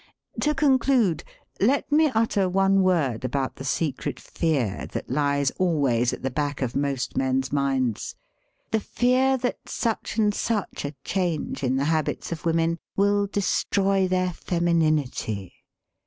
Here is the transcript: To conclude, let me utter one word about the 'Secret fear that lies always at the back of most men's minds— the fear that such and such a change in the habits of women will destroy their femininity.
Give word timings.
To 0.39 0.55
conclude, 0.55 1.23
let 1.59 1.91
me 1.91 2.07
utter 2.07 2.49
one 2.49 2.81
word 2.81 3.23
about 3.23 3.57
the 3.57 3.63
'Secret 3.63 4.19
fear 4.19 4.87
that 4.93 5.11
lies 5.11 5.51
always 5.59 6.11
at 6.11 6.23
the 6.23 6.31
back 6.31 6.63
of 6.63 6.75
most 6.75 7.15
men's 7.15 7.53
minds— 7.53 8.15
the 8.71 8.79
fear 8.79 9.37
that 9.37 9.69
such 9.69 10.17
and 10.17 10.33
such 10.33 10.85
a 10.85 10.95
change 11.03 11.61
in 11.63 11.75
the 11.75 11.85
habits 11.85 12.31
of 12.31 12.47
women 12.47 12.79
will 12.97 13.27
destroy 13.27 14.07
their 14.07 14.33
femininity. 14.33 15.53